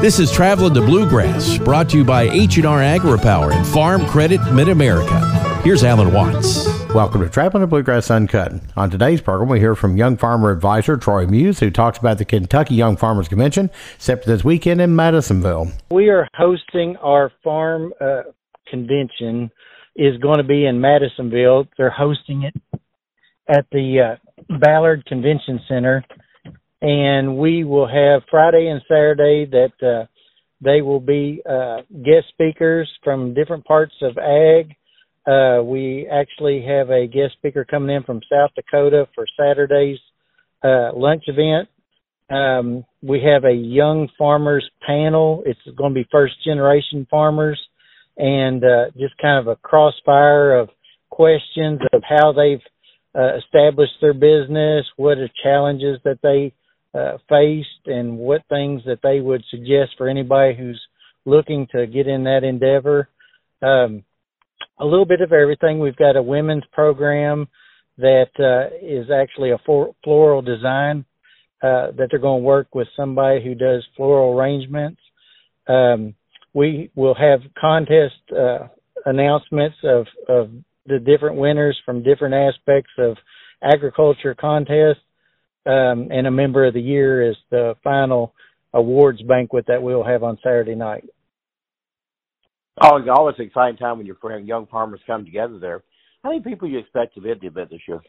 This 0.00 0.20
is 0.20 0.30
Traveling 0.30 0.74
to 0.74 0.80
Bluegrass, 0.80 1.58
brought 1.58 1.88
to 1.90 1.96
you 1.96 2.04
by 2.04 2.28
H&R 2.28 2.78
AgriPower 2.78 3.52
and 3.52 3.66
Farm 3.66 4.06
Credit 4.06 4.40
Mid-America. 4.52 5.60
Here's 5.64 5.82
Alan 5.82 6.12
Watts. 6.12 6.68
Welcome 6.94 7.20
to 7.22 7.28
Traveling 7.28 7.62
to 7.62 7.66
Bluegrass 7.66 8.08
Uncut. 8.08 8.52
On 8.76 8.90
today's 8.90 9.20
program, 9.20 9.48
we 9.48 9.58
hear 9.58 9.74
from 9.74 9.96
Young 9.96 10.16
Farmer 10.16 10.52
Advisor 10.52 10.96
Troy 10.98 11.26
Muse, 11.26 11.58
who 11.58 11.72
talks 11.72 11.98
about 11.98 12.18
the 12.18 12.24
Kentucky 12.24 12.76
Young 12.76 12.96
Farmers 12.96 13.26
Convention 13.26 13.70
set 13.98 14.22
for 14.22 14.30
this 14.30 14.44
weekend 14.44 14.80
in 14.80 14.94
Madisonville. 14.94 15.72
We 15.90 16.10
are 16.10 16.28
hosting 16.32 16.96
our 16.98 17.32
farm 17.42 17.92
uh, 18.00 18.22
convention 18.68 19.50
is 19.96 20.16
going 20.18 20.38
to 20.38 20.44
be 20.44 20.64
in 20.64 20.80
Madisonville. 20.80 21.66
They're 21.76 21.90
hosting 21.90 22.44
it 22.44 22.54
at 23.48 23.66
the 23.72 24.16
uh, 24.16 24.58
Ballard 24.60 25.04
Convention 25.06 25.58
Center, 25.66 26.04
and 26.80 27.36
we 27.36 27.64
will 27.64 27.88
have 27.88 28.22
Friday 28.30 28.68
and 28.68 28.80
Saturday 28.88 29.46
that 29.46 29.86
uh, 29.86 30.06
they 30.60 30.82
will 30.82 31.00
be 31.00 31.42
uh, 31.48 31.78
guest 32.04 32.26
speakers 32.30 32.90
from 33.02 33.34
different 33.34 33.64
parts 33.64 33.94
of 34.02 34.16
ag. 34.18 34.74
Uh, 35.26 35.62
we 35.62 36.08
actually 36.10 36.64
have 36.66 36.90
a 36.90 37.06
guest 37.06 37.34
speaker 37.38 37.64
coming 37.64 37.94
in 37.94 38.02
from 38.02 38.20
South 38.30 38.50
Dakota 38.54 39.06
for 39.14 39.26
Saturday's 39.36 39.98
uh, 40.62 40.90
lunch 40.94 41.24
event. 41.26 41.68
Um, 42.30 42.84
we 43.02 43.22
have 43.22 43.44
a 43.44 43.54
young 43.54 44.08
farmers 44.18 44.68
panel. 44.86 45.42
It's 45.46 45.60
going 45.76 45.94
to 45.94 46.00
be 46.00 46.08
first 46.10 46.34
generation 46.44 47.06
farmers 47.10 47.60
and 48.16 48.62
uh, 48.64 48.90
just 48.98 49.16
kind 49.18 49.38
of 49.38 49.46
a 49.46 49.56
crossfire 49.56 50.58
of 50.58 50.68
questions 51.10 51.80
of 51.92 52.02
how 52.06 52.32
they've 52.32 52.60
uh, 53.14 53.36
established 53.36 53.94
their 54.00 54.12
business, 54.12 54.84
what 54.96 55.18
are 55.18 55.30
challenges 55.42 55.98
that 56.04 56.18
they 56.22 56.52
uh, 56.94 57.18
faced, 57.28 57.86
and 57.86 58.18
what 58.18 58.42
things 58.48 58.82
that 58.86 59.00
they 59.02 59.20
would 59.20 59.44
suggest 59.50 59.92
for 59.96 60.08
anybody 60.08 60.56
who's 60.56 60.80
looking 61.24 61.66
to 61.72 61.86
get 61.86 62.06
in 62.06 62.24
that 62.24 62.44
endeavor. 62.44 63.08
Um, 63.62 64.04
a 64.80 64.84
little 64.84 65.04
bit 65.04 65.20
of 65.20 65.32
everything. 65.32 65.78
We've 65.78 65.96
got 65.96 66.16
a 66.16 66.22
women's 66.22 66.64
program 66.72 67.48
that 67.98 68.30
uh, 68.38 68.76
is 68.80 69.10
actually 69.10 69.50
a 69.50 69.58
for- 69.66 69.94
floral 70.04 70.42
design 70.42 71.04
uh, 71.62 71.90
that 71.96 72.08
they're 72.10 72.20
going 72.20 72.42
to 72.42 72.46
work 72.46 72.74
with 72.74 72.86
somebody 72.96 73.42
who 73.42 73.54
does 73.54 73.84
floral 73.96 74.38
arrangements. 74.38 75.00
Um, 75.66 76.14
we 76.54 76.90
will 76.94 77.14
have 77.14 77.40
contest 77.60 78.14
uh, 78.32 78.68
announcements 79.04 79.76
of, 79.84 80.06
of 80.28 80.50
the 80.86 80.98
different 80.98 81.36
winners 81.36 81.78
from 81.84 82.02
different 82.02 82.34
aspects 82.34 82.92
of 82.98 83.16
agriculture 83.62 84.34
contest. 84.34 85.00
Um, 85.66 86.08
and 86.10 86.26
a 86.26 86.30
member 86.30 86.66
of 86.66 86.74
the 86.74 86.80
year 86.80 87.30
is 87.30 87.36
the 87.50 87.74
final 87.84 88.34
awards 88.72 89.20
banquet 89.22 89.66
that 89.68 89.82
we'll 89.82 90.04
have 90.04 90.22
on 90.22 90.38
Saturday 90.42 90.74
night. 90.74 91.04
Oh, 92.80 93.00
always 93.10 93.34
an 93.38 93.46
exciting 93.46 93.76
time 93.76 93.98
when 93.98 94.06
your 94.06 94.38
young 94.38 94.66
farmers 94.66 95.00
come 95.06 95.24
together 95.24 95.58
there. 95.58 95.82
How 96.22 96.30
many 96.30 96.42
people 96.42 96.68
you 96.68 96.78
expect 96.78 97.14
to 97.14 97.20
be 97.20 97.30
at 97.30 97.40
the 97.40 97.48
event 97.48 97.70
this 97.70 97.80
year? 97.88 98.00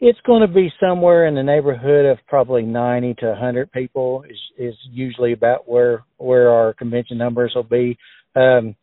It's 0.00 0.18
going 0.26 0.40
to 0.40 0.52
be 0.52 0.72
somewhere 0.80 1.26
in 1.26 1.34
the 1.34 1.42
neighborhood 1.42 2.06
of 2.06 2.18
probably 2.26 2.62
90 2.62 3.14
to 3.20 3.26
100 3.26 3.70
people 3.70 4.24
is 4.28 4.38
is 4.58 4.74
usually 4.90 5.32
about 5.32 5.68
where 5.68 6.04
where 6.16 6.50
our 6.50 6.74
convention 6.74 7.16
numbers 7.16 7.52
will 7.54 7.62
be. 7.62 7.96
Um, 8.34 8.74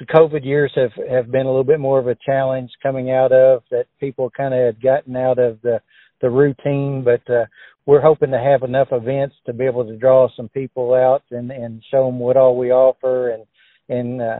the 0.00 0.06
COVID 0.06 0.44
years 0.44 0.72
have 0.74 0.90
have 1.08 1.30
been 1.30 1.46
a 1.46 1.50
little 1.50 1.64
bit 1.64 1.78
more 1.78 2.00
of 2.00 2.08
a 2.08 2.16
challenge 2.26 2.70
coming 2.82 3.12
out 3.12 3.30
of 3.30 3.62
that 3.70 3.86
people 4.00 4.30
kind 4.36 4.52
of 4.52 4.60
had 4.60 4.82
gotten 4.82 5.14
out 5.16 5.38
of 5.38 5.60
the 5.62 5.80
the 6.20 6.30
routine, 6.30 7.04
but 7.04 7.28
uh, 7.32 7.46
we're 7.86 8.00
hoping 8.00 8.30
to 8.30 8.38
have 8.38 8.62
enough 8.62 8.88
events 8.92 9.34
to 9.46 9.52
be 9.52 9.64
able 9.64 9.84
to 9.84 9.96
draw 9.96 10.28
some 10.36 10.48
people 10.48 10.94
out 10.94 11.22
and 11.30 11.50
and 11.50 11.82
show 11.90 12.06
them 12.06 12.18
what 12.18 12.36
all 12.36 12.56
we 12.56 12.70
offer 12.70 13.30
and 13.30 13.44
and 13.88 14.22
uh, 14.22 14.38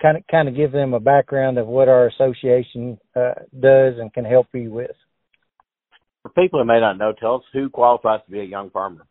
kind 0.00 0.16
of 0.16 0.22
kind 0.30 0.48
of 0.48 0.56
give 0.56 0.72
them 0.72 0.94
a 0.94 1.00
background 1.00 1.58
of 1.58 1.66
what 1.66 1.88
our 1.88 2.08
association 2.08 2.98
uh, 3.16 3.34
does 3.60 3.94
and 3.98 4.12
can 4.12 4.24
help 4.24 4.46
you 4.52 4.70
with. 4.70 4.90
For 6.22 6.28
people 6.30 6.60
who 6.60 6.66
may 6.66 6.80
not 6.80 6.98
know, 6.98 7.12
tell 7.18 7.36
us 7.36 7.42
who 7.52 7.68
qualifies 7.68 8.20
to 8.26 8.30
be 8.30 8.40
a 8.40 8.44
young 8.44 8.70
farmer. 8.70 9.06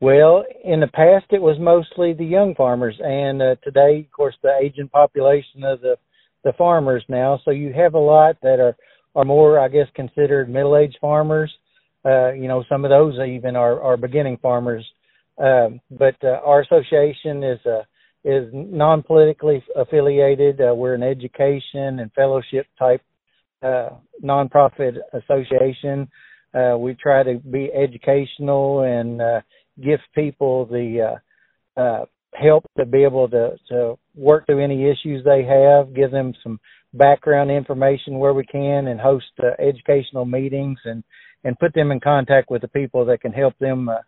Well, 0.00 0.44
in 0.64 0.80
the 0.80 0.88
past, 0.88 1.26
it 1.30 1.40
was 1.40 1.56
mostly 1.58 2.12
the 2.12 2.24
young 2.24 2.54
farmers, 2.54 2.96
and 3.02 3.40
uh, 3.40 3.54
today, 3.64 4.00
of 4.00 4.12
course, 4.12 4.34
the 4.42 4.54
aging 4.60 4.88
population 4.88 5.64
of 5.64 5.80
the 5.80 5.96
the 6.44 6.52
farmers 6.52 7.04
now. 7.08 7.40
So 7.44 7.50
you 7.50 7.72
have 7.72 7.94
a 7.94 7.98
lot 7.98 8.36
that 8.42 8.60
are 8.60 8.76
are 9.16 9.24
more, 9.24 9.58
I 9.58 9.68
guess, 9.68 9.88
considered 9.96 10.48
middle-aged 10.48 10.98
farmers. 11.00 11.52
Uh, 12.04 12.32
you 12.32 12.46
know, 12.46 12.62
some 12.68 12.84
of 12.84 12.90
those 12.90 13.14
even 13.18 13.56
are 13.56 13.80
are 13.80 13.96
beginning 13.96 14.38
farmers. 14.40 14.86
Um, 15.38 15.80
but 15.90 16.14
uh, 16.22 16.38
our 16.44 16.60
association 16.60 17.42
is 17.42 17.58
uh, 17.66 17.82
is 18.24 18.48
non-politically 18.52 19.64
affiliated. 19.74 20.60
Uh, 20.60 20.74
we're 20.74 20.94
an 20.94 21.02
education 21.02 21.98
and 22.00 22.12
fellowship 22.12 22.66
type 22.78 23.02
uh, 23.62 23.90
nonprofit 24.22 24.96
association. 25.12 26.08
Uh, 26.54 26.76
we 26.78 26.94
try 26.94 27.22
to 27.22 27.38
be 27.38 27.70
educational 27.72 28.82
and 28.82 29.20
uh, 29.20 29.40
give 29.82 30.00
people 30.14 30.66
the 30.66 31.18
uh, 31.76 31.80
uh, 31.80 32.04
help 32.34 32.64
to 32.78 32.84
be 32.84 33.02
able 33.02 33.28
to, 33.28 33.56
to 33.68 33.98
work 34.14 34.46
through 34.46 34.62
any 34.62 34.84
issues 34.84 35.24
they 35.24 35.44
have, 35.44 35.94
give 35.94 36.10
them 36.10 36.32
some 36.42 36.58
background 36.96 37.50
information 37.50 38.18
where 38.18 38.34
we 38.34 38.44
can, 38.44 38.88
and 38.88 39.00
host 39.00 39.26
uh, 39.42 39.50
educational 39.62 40.24
meetings 40.24 40.78
and 40.84 41.02
and 41.44 41.58
put 41.58 41.72
them 41.74 41.92
in 41.92 42.00
contact 42.00 42.50
with 42.50 42.62
the 42.62 42.68
people 42.68 43.04
that 43.04 43.20
can 43.20 43.32
help 43.32 43.56
them 43.58 43.88
uh, 43.88 43.98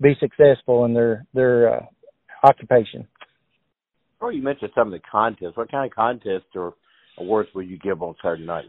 be 0.00 0.14
successful 0.20 0.84
in 0.84 0.94
their 0.94 1.26
their 1.34 1.74
uh, 1.74 1.86
occupation. 2.42 3.06
Or 4.20 4.32
you 4.32 4.42
mentioned 4.42 4.72
some 4.74 4.88
of 4.88 4.92
the 4.92 5.06
contests. 5.10 5.56
What 5.56 5.70
kind 5.70 5.90
of 5.90 5.94
contests 5.94 6.54
or 6.54 6.74
awards 7.18 7.50
will 7.54 7.62
you 7.62 7.78
give 7.78 8.02
on 8.02 8.14
Saturday 8.22 8.46
night? 8.46 8.64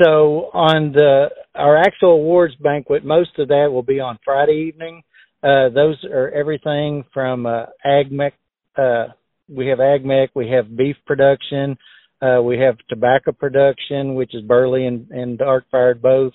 so 0.00 0.50
on 0.52 0.92
the 0.92 1.26
our 1.54 1.76
actual 1.76 2.12
awards 2.12 2.54
banquet, 2.56 3.04
most 3.04 3.38
of 3.38 3.48
that 3.48 3.68
will 3.70 3.82
be 3.82 4.00
on 4.00 4.18
Friday 4.24 4.68
evening. 4.68 5.02
Uh, 5.42 5.68
those 5.70 6.02
are 6.04 6.30
everything 6.30 7.04
from 7.12 7.46
uh, 7.46 7.66
AgMech. 7.84 8.32
Uh, 8.76 9.12
we 9.48 9.66
have 9.68 9.78
AgMech. 9.78 10.28
We 10.34 10.50
have 10.50 10.76
beef 10.76 10.96
production. 11.06 11.76
Uh, 12.22 12.40
we 12.40 12.58
have 12.58 12.76
tobacco 12.88 13.32
production, 13.32 14.14
which 14.14 14.34
is 14.34 14.42
burley 14.42 14.86
and, 14.86 15.10
and 15.10 15.38
dark 15.38 15.64
fired 15.70 16.00
both. 16.00 16.32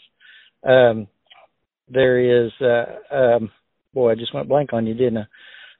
Um, 0.68 1.08
there 1.90 2.46
is, 2.46 2.52
uh, 2.62 3.16
um, 3.16 3.52
boy, 3.94 4.12
I 4.12 4.16
just 4.16 4.34
went 4.34 4.50
blank 4.50 4.74
on 4.74 4.86
you, 4.86 4.94
didn't 4.94 5.20
I? 5.20 5.26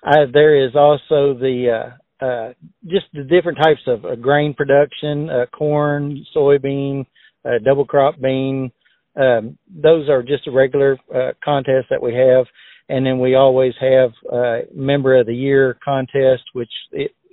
I 0.04 0.26
there 0.32 0.66
is 0.66 0.76
also 0.76 1.34
the 1.34 1.92
uh, 2.22 2.26
uh, 2.26 2.54
just 2.86 3.06
the 3.14 3.24
different 3.24 3.58
types 3.58 3.82
of 3.88 4.06
uh, 4.06 4.16
grain 4.16 4.54
production, 4.54 5.30
uh, 5.30 5.46
corn, 5.48 6.26
soybean, 6.36 7.06
uh, 7.44 7.60
double 7.66 7.86
crop 7.86 8.20
bean. 8.22 8.72
Um, 9.20 9.58
those 9.70 10.08
are 10.10 10.22
just 10.24 10.48
a 10.48 10.52
regular 10.52 10.98
uh, 11.14 11.32
contest 11.44 11.88
that 11.90 12.02
we 12.02 12.14
have, 12.14 12.46
and 12.88 13.06
then 13.06 13.20
we 13.20 13.36
always 13.36 13.74
have 13.82 14.12
uh, 14.32 14.60
member 14.74 15.20
of 15.20 15.26
the 15.26 15.36
year 15.36 15.78
contest, 15.84 16.44
which 16.54 16.72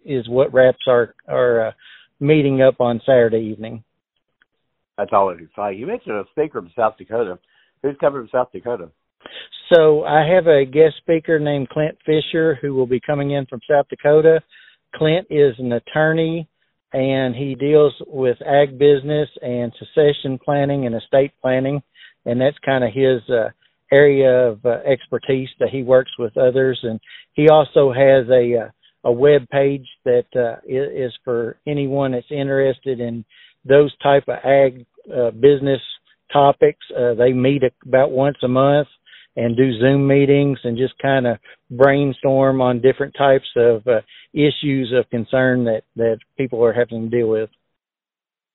is 0.04 0.28
what 0.28 0.52
wraps 0.52 0.86
our 0.88 1.14
our 1.28 1.68
uh, 1.68 1.72
meeting 2.20 2.62
up 2.62 2.80
on 2.80 3.00
Saturday 3.04 3.50
evening. 3.52 3.84
That's 4.96 5.10
always 5.12 5.38
exciting. 5.40 5.80
You 5.80 5.86
mentioned 5.86 6.16
a 6.16 6.24
speaker 6.30 6.60
from 6.60 6.70
South 6.76 6.96
Dakota. 6.96 7.38
Who's 7.82 7.96
coming 8.00 8.22
from 8.22 8.28
South 8.32 8.52
Dakota? 8.52 8.90
So 9.72 10.04
I 10.04 10.26
have 10.26 10.46
a 10.46 10.64
guest 10.64 10.96
speaker 10.98 11.38
named 11.38 11.68
Clint 11.70 11.96
Fisher 12.04 12.58
who 12.60 12.74
will 12.74 12.86
be 12.86 13.00
coming 13.00 13.32
in 13.32 13.46
from 13.46 13.60
South 13.68 13.86
Dakota. 13.88 14.40
Clint 14.94 15.26
is 15.30 15.54
an 15.58 15.72
attorney 15.72 16.48
and 16.94 17.34
he 17.34 17.56
deals 17.56 17.92
with 18.06 18.36
ag 18.46 18.78
business 18.78 19.28
and 19.42 19.72
succession 19.78 20.38
planning 20.42 20.86
and 20.86 20.94
estate 20.94 21.32
planning, 21.42 21.82
and 22.24 22.40
that's 22.40 22.56
kind 22.64 22.84
of 22.84 22.90
his 22.94 23.20
uh, 23.28 23.48
area 23.90 24.48
of 24.48 24.64
uh, 24.64 24.76
expertise 24.86 25.48
that 25.58 25.70
he 25.70 25.82
works 25.82 26.12
with 26.20 26.36
others. 26.36 26.78
And 26.84 27.00
he 27.32 27.48
also 27.48 27.92
has 27.92 28.28
a 28.30 28.66
uh, 28.66 28.68
a 29.04 29.12
web 29.12 29.48
page 29.50 29.86
that 30.04 30.26
uh, 30.34 30.56
is 30.66 31.12
for 31.24 31.58
anyone 31.66 32.12
that's 32.12 32.26
interested 32.30 33.00
in 33.00 33.24
those 33.64 33.94
type 34.02 34.24
of 34.28 34.38
ag 34.44 34.86
uh, 35.14 35.30
business 35.30 35.80
topics. 36.32 36.84
Uh, 36.96 37.14
they 37.14 37.32
meet 37.32 37.62
about 37.86 38.10
once 38.10 38.36
a 38.42 38.48
month 38.48 38.88
and 39.36 39.56
do 39.56 39.78
Zoom 39.78 40.06
meetings 40.06 40.58
and 40.64 40.78
just 40.78 40.94
kind 41.00 41.26
of 41.26 41.38
brainstorm 41.70 42.60
on 42.60 42.80
different 42.80 43.14
types 43.16 43.48
of 43.56 43.86
uh, 43.86 44.00
issues 44.32 44.92
of 44.96 45.08
concern 45.10 45.64
that 45.64 45.82
that 45.96 46.18
people 46.36 46.64
are 46.64 46.72
having 46.72 47.10
to 47.10 47.16
deal 47.16 47.28
with. 47.28 47.50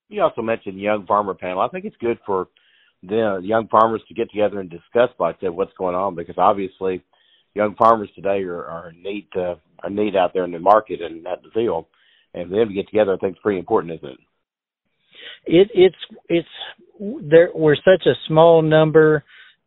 You 0.10 0.24
also 0.24 0.42
mentioned 0.42 0.80
young 0.80 1.06
farmer 1.06 1.36
panel. 1.36 1.62
I 1.62 1.68
think 1.68 1.86
it's 1.86 1.95
good 1.98 2.18
for 2.25 2.48
the 3.04 3.40
young 3.44 3.68
farmers 3.68 4.02
to 4.07 4.13
get 4.13 4.30
together 4.31 4.60
and 4.60 4.69
discuss, 4.69 5.10
like 5.19 5.38
I 5.38 5.42
said, 5.42 5.52
what's 5.52 5.74
going 5.78 5.95
on 5.95 6.16
because 6.16 6.36
obviously 6.38 7.04
young 7.54 7.75
farmers 7.75 8.10
today 8.16 8.42
are, 8.44 8.66
are 8.66 8.90
in 8.90 9.04
are 9.84 9.90
need 9.90 10.16
out 10.16 10.34
there 10.34 10.46
in 10.46 10.52
the 10.52 10.60
market 10.60 11.02
and 11.02 11.26
at 11.28 11.42
the 11.44 11.50
field, 11.54 11.86
and 12.34 12.52
them 12.52 12.70
to 12.70 12.74
get 12.74 12.88
together, 12.88 13.14
I 13.14 13.18
think 13.18 13.34
it's 13.34 13.42
pretty 13.42 13.60
important, 13.60 13.94
isn't 13.96 14.10
it? 14.10 14.20
It 15.46 15.70
it's 15.74 15.96
it's 16.28 17.22
there. 17.22 17.50
We're 17.54 17.76
such 17.76 18.06
a 18.06 18.20
small 18.28 18.62
number 18.62 19.24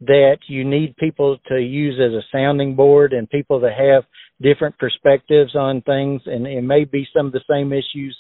that 0.07 0.39
you 0.49 0.65
need 0.65 0.97
people 0.97 1.39
to 1.49 1.61
use 1.61 1.99
as 2.01 2.13
a 2.13 2.27
sounding 2.33 2.75
board 2.75 3.13
and 3.13 3.31
people 3.31 3.61
that 3.61 3.73
have 3.73 4.05
different 4.43 4.77
perspectives 4.79 5.55
on 5.55 5.81
things 5.83 6.21
and 6.27 6.47
it 6.47 6.63
may 6.63 6.85
be 6.85 7.07
some 7.17 7.27
of 7.27 7.33
the 7.33 7.45
same 7.49 7.73
issues 7.73 8.17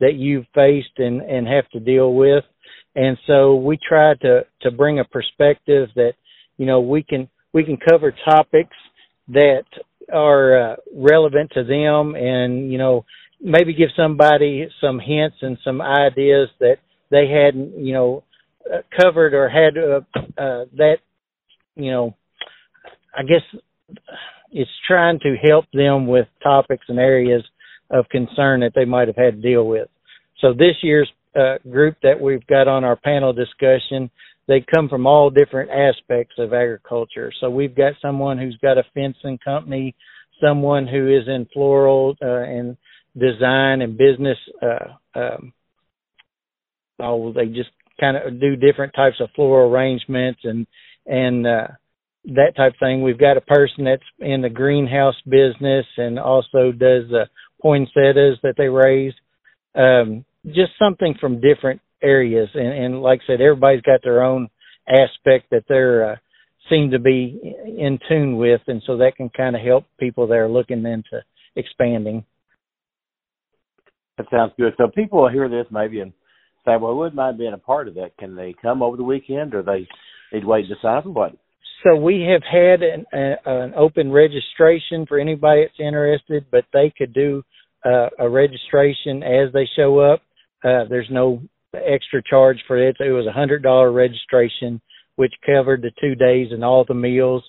that 0.00 0.14
you've 0.14 0.44
faced 0.54 0.98
and 0.98 1.22
and 1.22 1.46
have 1.46 1.66
to 1.70 1.80
deal 1.80 2.14
with 2.14 2.44
and 2.94 3.16
so 3.26 3.54
we 3.54 3.78
try 3.88 4.14
to 4.20 4.44
to 4.60 4.70
bring 4.70 4.98
a 4.98 5.04
perspective 5.04 5.88
that 5.94 6.12
you 6.58 6.66
know 6.66 6.80
we 6.80 7.02
can 7.02 7.26
we 7.54 7.64
can 7.64 7.78
cover 7.88 8.14
topics 8.24 8.76
that 9.28 9.64
are 10.12 10.72
uh, 10.72 10.76
relevant 10.94 11.50
to 11.54 11.64
them 11.64 12.14
and 12.14 12.70
you 12.72 12.78
know 12.78 13.04
maybe 13.40 13.74
give 13.74 13.88
somebody 13.96 14.68
some 14.80 14.98
hints 14.98 15.36
and 15.42 15.58
some 15.64 15.80
ideas 15.80 16.48
that 16.60 16.76
they 17.10 17.28
hadn't 17.28 17.78
you 17.78 17.92
know 17.92 18.24
uh, 18.72 18.78
covered 19.00 19.34
or 19.34 19.48
had 19.48 19.76
uh, 19.76 20.00
uh, 20.40 20.64
that 20.76 20.96
you 21.76 21.90
know 21.90 22.14
I 23.14 23.22
guess 23.22 23.60
it's 24.50 24.70
trying 24.86 25.18
to 25.20 25.36
help 25.42 25.66
them 25.72 26.06
with 26.06 26.26
topics 26.42 26.84
and 26.88 26.98
areas 26.98 27.42
of 27.90 28.08
concern 28.10 28.60
that 28.60 28.72
they 28.74 28.84
might 28.84 29.08
have 29.08 29.16
had 29.16 29.36
to 29.36 29.42
deal 29.42 29.66
with. 29.66 29.88
So 30.40 30.52
this 30.52 30.76
year's 30.82 31.10
uh, 31.36 31.56
group 31.70 31.96
that 32.02 32.20
we've 32.20 32.46
got 32.46 32.68
on 32.68 32.84
our 32.84 32.96
panel 32.96 33.32
discussion, 33.32 34.10
they 34.48 34.64
come 34.74 34.88
from 34.88 35.06
all 35.06 35.30
different 35.30 35.70
aspects 35.70 36.34
of 36.38 36.52
agriculture. 36.52 37.32
So 37.40 37.50
we've 37.50 37.74
got 37.74 37.94
someone 38.02 38.38
who's 38.38 38.58
got 38.60 38.78
a 38.78 38.84
fencing 38.94 39.38
company, 39.44 39.94
someone 40.42 40.86
who 40.86 41.08
is 41.08 41.28
in 41.28 41.46
floral 41.52 42.16
uh, 42.22 42.42
and 42.42 42.76
design 43.16 43.82
and 43.82 43.96
business. 43.96 44.38
Uh, 44.60 45.18
um, 45.18 45.52
oh, 46.98 47.32
they 47.32 47.46
just 47.46 47.70
kind 48.00 48.16
of 48.16 48.40
do 48.40 48.56
different 48.56 48.94
types 48.94 49.16
of 49.20 49.28
floral 49.36 49.70
arrangements 49.70 50.40
and 50.44 50.66
and 51.06 51.46
uh, 51.46 51.66
that 52.24 52.54
type 52.56 52.74
of 52.74 52.78
thing. 52.80 53.02
We've 53.02 53.18
got 53.18 53.36
a 53.36 53.42
person 53.42 53.84
that's 53.84 54.02
in 54.20 54.42
the 54.42 54.48
greenhouse 54.48 55.16
business 55.24 55.86
and 55.96 56.18
also 56.18 56.70
does 56.72 57.08
the 57.10 57.26
poinsettias 57.60 58.38
that 58.42 58.54
they 58.56 58.68
raise. 58.68 59.14
Um, 59.74 60.24
just 60.46 60.72
something 60.78 61.14
from 61.20 61.40
different 61.40 61.80
areas, 62.02 62.48
and, 62.54 62.68
and 62.68 63.02
like 63.02 63.20
I 63.24 63.32
said, 63.32 63.40
everybody's 63.40 63.82
got 63.82 64.00
their 64.02 64.22
own 64.22 64.48
aspect 64.88 65.50
that 65.50 65.64
they're 65.68 66.12
uh, 66.12 66.16
seem 66.70 66.90
to 66.90 66.98
be 66.98 67.40
in 67.66 67.98
tune 68.08 68.36
with, 68.36 68.60
and 68.66 68.82
so 68.86 68.96
that 68.98 69.16
can 69.16 69.28
kind 69.30 69.56
of 69.56 69.62
help 69.62 69.84
people 69.98 70.26
that 70.28 70.34
are 70.34 70.48
looking 70.48 70.84
into 70.84 71.22
expanding. 71.56 72.24
That 74.18 74.26
sounds 74.30 74.52
good. 74.56 74.74
So 74.76 74.88
people 74.94 75.22
will 75.22 75.30
hear 75.30 75.48
this 75.48 75.66
maybe 75.70 76.00
and 76.00 76.12
say, 76.64 76.76
"Well, 76.76 76.92
I 76.92 76.94
wouldn't 76.94 77.16
mind 77.16 77.38
being 77.38 77.54
a 77.54 77.58
part 77.58 77.88
of 77.88 77.94
that." 77.94 78.16
Can 78.18 78.36
they 78.36 78.54
come 78.60 78.82
over 78.82 78.96
the 78.96 79.04
weekend, 79.04 79.54
or 79.54 79.62
they 79.62 79.88
need 80.32 80.40
to 80.40 80.46
wait 80.46 80.68
to 80.68 80.74
sign 80.80 80.98
up? 80.98 81.06
What? 81.06 81.32
So 81.84 81.96
we 81.96 82.22
have 82.30 82.42
had 82.42 82.82
an, 82.82 83.06
a, 83.12 83.34
an 83.44 83.74
open 83.74 84.12
registration 84.12 85.04
for 85.06 85.18
anybody 85.18 85.62
that's 85.64 85.80
interested, 85.80 86.46
but 86.50 86.64
they 86.72 86.92
could 86.96 87.12
do 87.12 87.42
uh, 87.84 88.08
a 88.18 88.28
registration 88.28 89.22
as 89.22 89.52
they 89.52 89.68
show 89.76 89.98
up. 89.98 90.20
Uh, 90.62 90.84
there's 90.88 91.08
no 91.10 91.42
extra 91.74 92.22
charge 92.22 92.58
for 92.66 92.76
it. 92.76 92.96
It 93.00 93.12
was 93.12 93.26
a 93.26 93.32
hundred 93.32 93.62
dollar 93.62 93.92
registration, 93.92 94.80
which 95.16 95.32
covered 95.44 95.82
the 95.82 95.92
two 96.00 96.14
days 96.14 96.48
and 96.50 96.64
all 96.64 96.84
the 96.86 96.94
meals. 96.94 97.44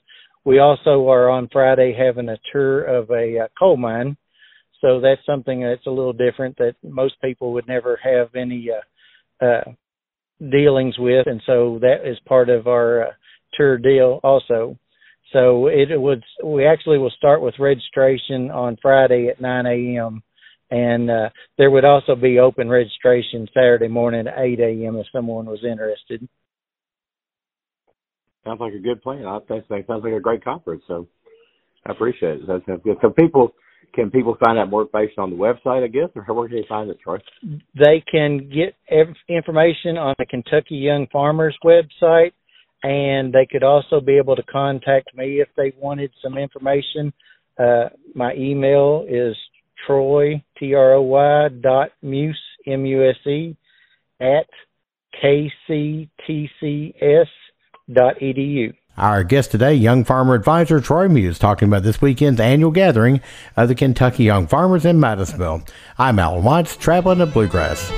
We 0.45 0.59
also 0.59 1.07
are 1.09 1.29
on 1.29 1.49
Friday 1.51 1.95
having 1.97 2.29
a 2.29 2.37
tour 2.51 2.83
of 2.83 3.09
a 3.09 3.45
uh, 3.45 3.47
coal 3.57 3.77
mine, 3.77 4.17
so 4.81 4.99
that's 4.99 5.25
something 5.25 5.61
that's 5.61 5.87
a 5.87 5.91
little 5.91 6.13
different 6.13 6.57
that 6.57 6.75
most 6.83 7.15
people 7.21 7.53
would 7.53 7.67
never 7.67 7.97
have 8.03 8.35
any 8.35 8.69
uh, 8.69 9.45
uh, 9.45 9.63
dealings 10.51 10.95
with, 10.99 11.27
and 11.27 11.41
so 11.45 11.79
that 11.81 12.09
is 12.09 12.17
part 12.27 12.49
of 12.49 12.67
our 12.67 13.07
uh, 13.07 13.11
tour 13.53 13.77
deal 13.77 14.19
also. 14.23 14.77
So 15.31 15.67
it 15.67 15.89
would 15.99 16.23
we 16.43 16.65
actually 16.65 16.99
will 16.99 17.11
start 17.11 17.41
with 17.41 17.55
registration 17.59 18.51
on 18.51 18.77
Friday 18.81 19.29
at 19.29 19.41
9 19.41 19.65
a.m. 19.65 20.21
and 20.73 21.09
uh, 21.09 21.29
there 21.59 21.69
would 21.69 21.85
also 21.85 22.15
be 22.15 22.39
open 22.39 22.67
registration 22.67 23.47
Saturday 23.53 23.87
morning 23.87 24.25
at 24.27 24.33
8 24.35 24.59
a.m. 24.59 24.95
if 24.95 25.05
someone 25.11 25.45
was 25.45 25.63
interested. 25.63 26.27
Sounds 28.43 28.59
like 28.59 28.73
a 28.73 28.79
good 28.79 29.01
plan. 29.03 29.23
I 29.27 29.37
think 29.47 29.67
that 29.67 29.83
sounds 29.87 30.03
like 30.03 30.13
a 30.13 30.19
great 30.19 30.43
conference. 30.43 30.81
So 30.87 31.07
I 31.85 31.91
appreciate 31.91 32.41
it. 32.41 32.47
That 32.47 32.63
sounds 32.65 32.81
good. 32.83 32.97
So 33.03 33.11
people 33.11 33.53
can 33.93 34.09
people 34.09 34.35
find 34.43 34.57
out 34.57 34.71
more 34.71 34.81
information 34.81 35.19
on 35.19 35.29
the 35.29 35.35
website, 35.35 35.83
I 35.83 35.87
guess, 35.87 36.09
or 36.15 36.33
where 36.33 36.47
can 36.47 36.57
they 36.57 36.65
find 36.67 36.89
it, 36.89 36.97
Troy? 37.03 37.19
They 37.75 38.03
can 38.11 38.49
get 38.49 38.73
information 39.29 39.97
on 39.97 40.15
the 40.17 40.25
Kentucky 40.25 40.75
Young 40.75 41.05
Farmers 41.13 41.55
website 41.63 42.31
and 42.81 43.31
they 43.31 43.45
could 43.49 43.63
also 43.63 44.01
be 44.01 44.17
able 44.17 44.35
to 44.35 44.43
contact 44.43 45.15
me 45.15 45.39
if 45.39 45.49
they 45.55 45.71
wanted 45.79 46.09
some 46.21 46.39
information. 46.39 47.13
Uh, 47.59 47.89
my 48.15 48.33
email 48.33 49.05
is 49.07 49.35
troy 49.85 50.43
t 50.57 50.73
r 50.73 50.93
o 50.93 51.01
y 51.01 51.49
dot 51.61 51.91
muse 52.01 52.39
m 52.65 52.85
u 52.85 53.03
s 53.03 53.17
e 53.25 53.55
at 54.19 54.47
kctcs 55.21 56.09
dot 57.91 58.19
edu. 58.19 58.73
Our 58.95 59.23
guest 59.23 59.49
today, 59.49 59.73
Young 59.73 60.03
Farmer 60.03 60.35
Advisor 60.35 60.79
Troy 60.79 61.07
Muse, 61.07 61.39
talking 61.39 61.67
about 61.67 61.81
this 61.81 61.99
weekend's 61.99 62.39
annual 62.39 62.69
gathering 62.69 63.21
of 63.57 63.67
the 63.67 63.73
Kentucky 63.73 64.25
Young 64.25 64.45
Farmers 64.45 64.85
in 64.85 64.99
Madisonville. 64.99 65.63
I'm 65.97 66.19
Alan 66.19 66.43
Watts, 66.43 66.77
traveling 66.77 67.17
to 67.17 67.25
Bluegrass. 67.25 67.91